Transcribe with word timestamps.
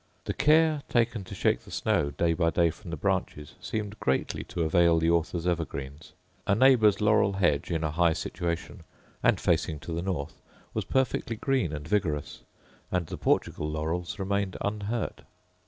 The 0.25 0.33
care 0.33 0.81
taken 0.89 1.23
to 1.25 1.35
shake 1.35 1.59
the 1.59 1.69
snow 1.69 2.09
day 2.09 2.33
by 2.33 2.49
day 2.49 2.71
from 2.71 2.89
the 2.89 2.97
branches 2.97 3.53
seemed 3.61 3.99
greatly 3.99 4.43
to 4.45 4.63
avail 4.63 4.97
the 4.97 5.11
author's 5.11 5.45
evergreens. 5.45 6.13
A 6.47 6.55
neighbour's 6.55 7.01
laurel 7.01 7.33
hedge, 7.33 7.69
in 7.69 7.83
a 7.83 7.91
high 7.91 8.13
situation, 8.13 8.81
and 9.21 9.39
facing 9.39 9.77
to 9.81 9.93
the 9.93 10.01
north, 10.01 10.41
was 10.73 10.85
perfectly 10.85 11.35
green 11.35 11.71
and 11.71 11.87
vigorous; 11.87 12.41
and 12.91 13.05
the 13.05 13.15
Portugal 13.19 13.69
laurels 13.69 14.17
remained 14.17 14.57
unhurt. 14.61 15.21